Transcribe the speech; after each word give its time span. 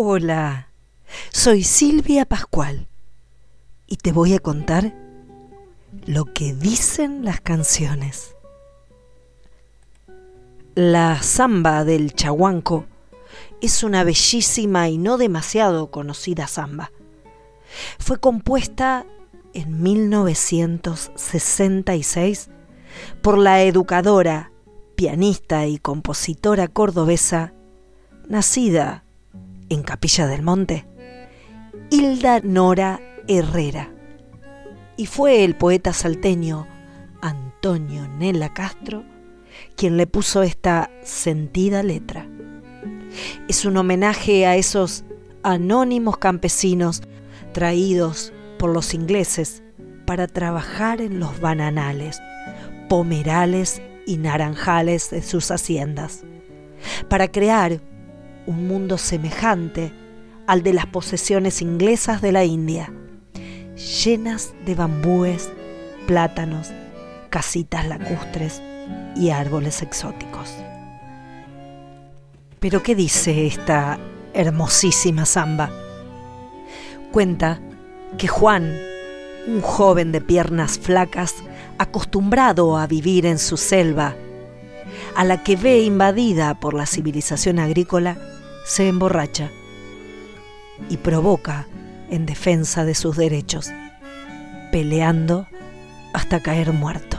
Hola, 0.00 0.68
soy 1.32 1.64
Silvia 1.64 2.24
Pascual 2.24 2.86
y 3.88 3.96
te 3.96 4.12
voy 4.12 4.32
a 4.32 4.38
contar 4.38 4.94
lo 6.06 6.24
que 6.24 6.54
dicen 6.54 7.24
las 7.24 7.40
canciones. 7.40 8.36
La 10.76 11.20
samba 11.20 11.84
del 11.84 12.14
chahuanco 12.14 12.86
es 13.60 13.82
una 13.82 14.04
bellísima 14.04 14.88
y 14.88 14.98
no 14.98 15.18
demasiado 15.18 15.90
conocida 15.90 16.46
samba. 16.46 16.92
Fue 17.98 18.20
compuesta 18.20 19.04
en 19.52 19.82
1966 19.82 22.50
por 23.20 23.36
la 23.36 23.64
educadora, 23.64 24.52
pianista 24.94 25.66
y 25.66 25.78
compositora 25.78 26.68
cordobesa, 26.68 27.52
nacida 28.28 29.02
en 29.68 29.82
Capilla 29.82 30.26
del 30.26 30.42
Monte, 30.42 30.86
Hilda 31.90 32.40
Nora 32.42 33.00
Herrera. 33.26 33.92
Y 34.96 35.06
fue 35.06 35.44
el 35.44 35.54
poeta 35.54 35.92
salteño 35.92 36.66
Antonio 37.20 38.08
Nela 38.08 38.52
Castro 38.52 39.04
quien 39.76 39.96
le 39.96 40.06
puso 40.06 40.42
esta 40.42 40.90
sentida 41.02 41.82
letra. 41.82 42.26
Es 43.48 43.64
un 43.64 43.76
homenaje 43.76 44.46
a 44.46 44.56
esos 44.56 45.04
anónimos 45.42 46.18
campesinos 46.18 47.02
traídos 47.52 48.32
por 48.58 48.70
los 48.70 48.94
ingleses 48.94 49.62
para 50.06 50.26
trabajar 50.26 51.00
en 51.00 51.20
los 51.20 51.40
bananales, 51.40 52.20
pomerales 52.88 53.82
y 54.06 54.16
naranjales 54.16 55.10
de 55.10 55.22
sus 55.22 55.50
haciendas, 55.50 56.24
para 57.08 57.28
crear 57.28 57.80
un 58.48 58.66
mundo 58.66 58.96
semejante 58.96 59.92
al 60.46 60.62
de 60.62 60.72
las 60.72 60.86
posesiones 60.86 61.60
inglesas 61.60 62.22
de 62.22 62.32
la 62.32 62.46
India, 62.46 62.90
llenas 64.02 64.54
de 64.64 64.74
bambúes, 64.74 65.50
plátanos, 66.06 66.68
casitas 67.28 67.86
lacustres 67.86 68.62
y 69.14 69.28
árboles 69.28 69.82
exóticos. 69.82 70.50
Pero 72.58 72.82
¿qué 72.82 72.94
dice 72.94 73.46
esta 73.46 73.98
hermosísima 74.32 75.26
samba? 75.26 75.70
Cuenta 77.12 77.60
que 78.16 78.28
Juan, 78.28 78.74
un 79.46 79.60
joven 79.60 80.10
de 80.10 80.22
piernas 80.22 80.78
flacas, 80.78 81.34
acostumbrado 81.76 82.78
a 82.78 82.86
vivir 82.86 83.26
en 83.26 83.38
su 83.38 83.58
selva, 83.58 84.16
a 85.14 85.24
la 85.24 85.42
que 85.42 85.56
ve 85.56 85.82
invadida 85.82 86.58
por 86.58 86.72
la 86.72 86.86
civilización 86.86 87.58
agrícola, 87.58 88.16
se 88.68 88.86
emborracha 88.86 89.50
y 90.90 90.98
provoca 90.98 91.66
en 92.10 92.26
defensa 92.26 92.84
de 92.84 92.94
sus 92.94 93.16
derechos, 93.16 93.70
peleando 94.70 95.46
hasta 96.12 96.42
caer 96.42 96.74
muerto. 96.74 97.16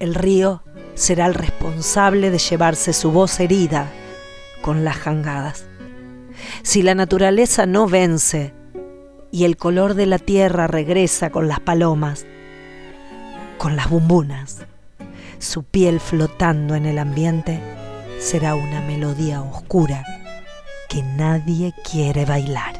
El 0.00 0.16
río 0.16 0.64
será 0.94 1.26
el 1.26 1.34
responsable 1.34 2.30
de 2.30 2.38
llevarse 2.38 2.92
su 2.92 3.12
voz 3.12 3.38
herida 3.38 3.88
con 4.62 4.84
las 4.84 4.96
jangadas. 4.96 5.64
Si 6.62 6.82
la 6.82 6.96
naturaleza 6.96 7.66
no 7.66 7.86
vence 7.86 8.52
y 9.30 9.44
el 9.44 9.56
color 9.56 9.94
de 9.94 10.06
la 10.06 10.18
tierra 10.18 10.66
regresa 10.66 11.30
con 11.30 11.46
las 11.46 11.60
palomas, 11.60 12.26
con 13.58 13.76
las 13.76 13.88
bumbunas, 13.88 14.58
su 15.38 15.62
piel 15.62 16.00
flotando 16.00 16.74
en 16.74 16.86
el 16.86 16.98
ambiente, 16.98 17.79
será 18.20 18.54
una 18.54 18.82
melodía 18.82 19.40
oscura 19.40 20.04
que 20.90 21.02
nadie 21.02 21.72
quiere 21.90 22.26
bailar. 22.26 22.78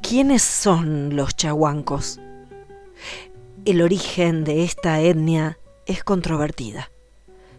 ¿Quiénes 0.00 0.42
son 0.42 1.16
los 1.16 1.34
chahuancos? 1.34 2.20
El 3.64 3.82
origen 3.82 4.44
de 4.44 4.62
esta 4.62 5.00
etnia 5.00 5.58
es 5.84 6.04
controvertida. 6.04 6.92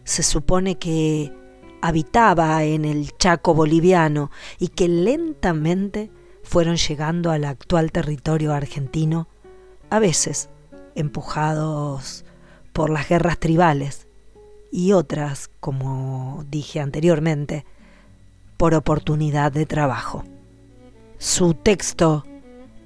Se 0.05 0.23
supone 0.23 0.77
que 0.77 1.33
habitaba 1.81 2.63
en 2.63 2.85
el 2.85 3.15
Chaco 3.17 3.53
boliviano 3.53 4.31
y 4.59 4.69
que 4.69 4.87
lentamente 4.87 6.09
fueron 6.41 6.77
llegando 6.77 7.31
al 7.31 7.43
actual 7.43 7.91
territorio 7.91 8.53
argentino, 8.53 9.27
a 9.89 9.99
veces 9.99 10.49
empujados 10.95 12.23
por 12.71 12.89
las 12.89 13.09
guerras 13.09 13.39
tribales 13.39 14.06
y 14.71 14.91
otras, 14.91 15.49
como 15.59 16.45
dije 16.49 16.79
anteriormente, 16.79 17.65
por 18.57 18.73
oportunidad 18.73 19.51
de 19.51 19.65
trabajo. 19.65 20.23
Su 21.17 21.53
texto 21.53 22.25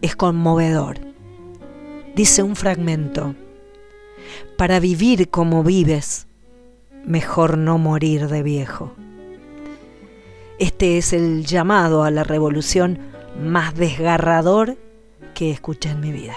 es 0.02 0.16
conmovedor. 0.16 1.00
Dice 2.16 2.44
un 2.44 2.56
fragmento, 2.56 3.36
para 4.58 4.80
vivir 4.80 5.30
como 5.30 5.64
vives, 5.64 6.28
mejor 7.06 7.58
no 7.58 7.78
morir 7.78 8.28
de 8.28 8.44
viejo. 8.44 8.94
Este 10.60 10.98
es 10.98 11.14
el 11.14 11.46
llamado 11.46 12.04
a 12.04 12.12
la 12.12 12.24
revolución 12.24 13.00
más 13.42 13.76
desgarrador 13.76 14.78
que 15.34 15.52
escuché 15.52 15.90
en 15.90 16.02
mi 16.02 16.12
vida. 16.12 16.36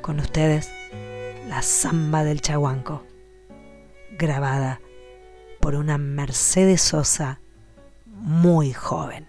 Con 0.00 0.18
ustedes, 0.18 0.70
la 1.48 1.62
samba 1.62 2.24
del 2.24 2.40
chaguanco 2.40 3.04
grabada 4.20 4.80
por 5.60 5.74
una 5.74 5.96
Mercedes 5.96 6.82
Sosa 6.82 7.40
muy 8.04 8.72
joven. 8.74 9.28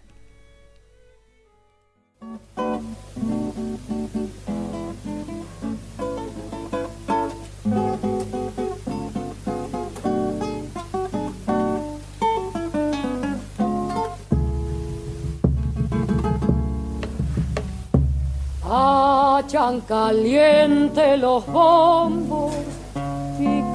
Hachan 18.63 19.81
caliente 19.81 21.18
los 21.18 21.46
bombos 21.47 22.41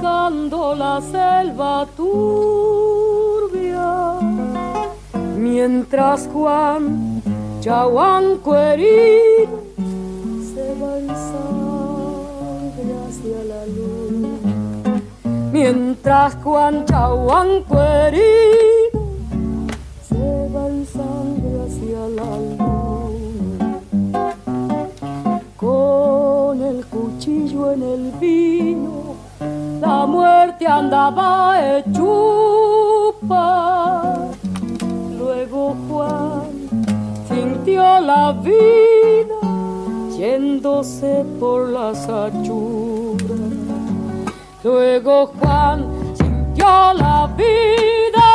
picando 0.07 0.73
la 0.73 1.01
selva 1.01 1.85
turbia, 1.95 2.19
mientras 5.37 6.29
Juan 6.31 7.21
Chahuanco 7.59 8.55
herido 8.55 9.63
se 10.53 10.75
va 10.79 10.97
en 10.97 11.07
sangre 11.33 12.93
hacia 13.05 13.43
la 13.51 13.65
luna, 13.65 14.33
mientras 15.51 16.35
Juan 16.43 16.85
Chahuanco 16.85 17.81
herido 17.81 19.01
se 20.07 20.49
va 20.53 20.67
en 20.67 20.85
sangre 20.85 21.59
hacia 21.65 22.01
la 22.19 22.31
luna, 22.57 23.81
con 25.57 26.61
el 26.61 26.85
cuchillo 26.85 27.71
en 27.73 27.83
el 27.83 28.11
vino 28.21 29.06
la 29.87 30.05
muerte 30.05 30.67
andaba 30.67 31.29
hechupa. 31.77 33.45
Luego 35.17 35.75
Juan 35.87 36.51
sintió 37.29 37.81
la 38.11 38.33
vida 38.33 39.39
yéndose 40.17 41.25
por 41.39 41.69
las 41.69 42.09
achuras. 42.09 43.39
Luego 44.63 45.27
Juan 45.39 45.85
sintió 46.19 46.67
la 47.05 47.29
vida 47.37 48.29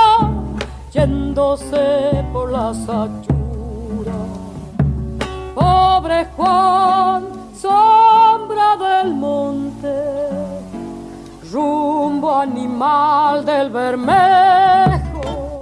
yéndose 0.91 2.25
por 2.33 2.51
las 2.51 2.79
achuras. 2.89 4.29
Pobre 5.55 6.27
Juan, 6.37 7.21
sombra 7.55 8.69
del 8.85 9.15
monte 9.15 10.62
rumbo 11.53 12.35
animal 12.35 13.45
del 13.45 13.69
Bermejo, 13.69 15.61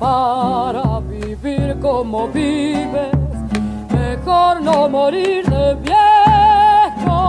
para 0.00 1.00
vivir 1.00 1.78
como 1.80 2.28
vives, 2.28 3.12
mejor 3.90 4.62
no 4.62 4.88
morir 4.88 5.44
de 5.48 5.74
viejo. 5.74 7.20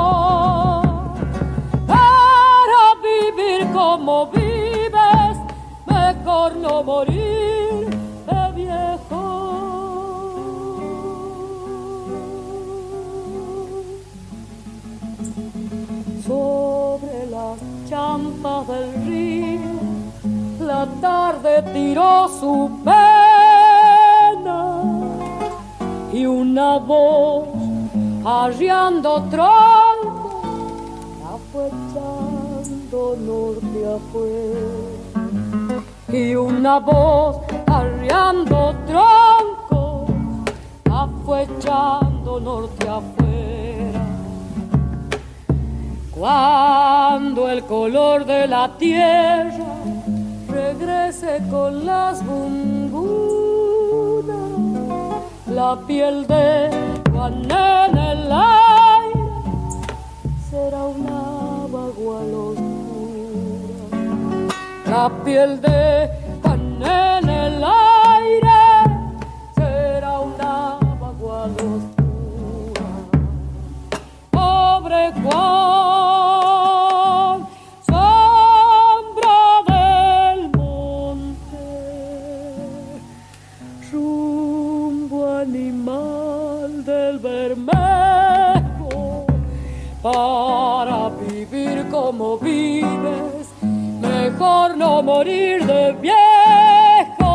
Para 1.86 2.84
vivir 3.04 3.68
como 3.74 4.28
vives, 4.28 5.38
mejor 5.86 6.56
no 6.56 6.84
morir 6.84 7.90
de 8.26 8.52
viejo. 8.56 9.44
Las 17.84 17.90
champas 17.90 18.68
del 18.68 19.06
río, 19.06 19.60
la 20.60 20.86
tarde 21.02 21.64
tiró 21.74 22.30
su 22.40 22.70
pena 22.84 23.00
y 26.12 26.26
una 26.26 26.78
voz 26.78 27.48
arriando 28.26 29.24
tronco 29.30 30.42
la 31.22 31.38
fue 31.52 31.68
echando 31.68 33.16
norte 33.26 33.86
afuera 33.96 35.14
y 36.10 36.36
una 36.36 36.80
voz 36.80 37.38
arriando 37.68 38.76
tronco 38.88 40.06
la 40.86 41.08
fue 41.26 41.48
norte 42.42 42.88
afuera 42.88 43.24
el 47.54 47.64
color 47.66 48.26
de 48.26 48.48
la 48.48 48.78
tierra 48.80 49.66
regrese 50.50 51.40
con 51.52 51.86
las 51.86 52.26
bungunas, 52.26 53.14
la 55.52 55.80
piel 55.86 56.26
de 56.26 56.72
Juan 57.12 57.44
en 57.44 57.98
el 57.98 58.32
aire 58.32 59.34
será 60.50 60.84
una 60.86 61.68
bagua 61.76 62.22
oscura. 62.48 63.98
La 64.90 65.12
piel 65.24 65.62
de 65.62 66.10
Juan 66.42 66.82
en 66.82 67.30
el 67.30 67.64
aire 67.64 68.64
será 69.56 70.20
una 70.22 70.80
bagua 71.00 71.44
oscura. 71.44 71.94
Pobre 74.32 75.12
Juan, 75.22 75.63
del 86.86 87.20
Bermejo, 87.20 87.76
para 90.02 91.10
vivir 91.10 91.88
como 91.90 92.38
vives, 92.38 93.48
mejor 93.62 94.76
no 94.76 95.02
morir 95.02 95.66
de 95.66 95.94
viejo. 95.94 97.30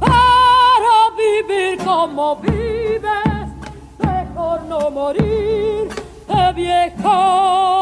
Para 0.00 1.10
vivir 1.16 1.78
como 1.82 2.36
vives, 2.36 3.48
mejor 3.98 4.62
no 4.64 4.90
morir 4.90 5.88
de 6.28 6.52
viejo. 6.52 7.79